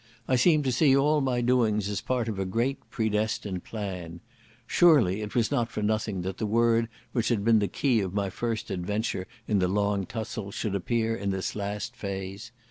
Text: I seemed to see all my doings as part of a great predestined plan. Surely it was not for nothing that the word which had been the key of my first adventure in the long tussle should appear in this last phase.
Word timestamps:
I 0.27 0.35
seemed 0.35 0.63
to 0.63 0.71
see 0.71 0.97
all 0.97 1.21
my 1.21 1.41
doings 1.41 1.87
as 1.87 2.01
part 2.01 2.27
of 2.27 2.39
a 2.39 2.43
great 2.45 2.79
predestined 2.89 3.63
plan. 3.63 4.19
Surely 4.65 5.21
it 5.21 5.35
was 5.35 5.51
not 5.51 5.69
for 5.71 5.83
nothing 5.83 6.23
that 6.23 6.39
the 6.39 6.47
word 6.47 6.89
which 7.11 7.27
had 7.29 7.45
been 7.45 7.59
the 7.59 7.67
key 7.67 7.99
of 8.01 8.11
my 8.11 8.31
first 8.31 8.71
adventure 8.71 9.27
in 9.47 9.59
the 9.59 9.67
long 9.67 10.07
tussle 10.07 10.49
should 10.49 10.73
appear 10.73 11.15
in 11.15 11.29
this 11.29 11.55
last 11.55 11.95
phase. 11.95 12.51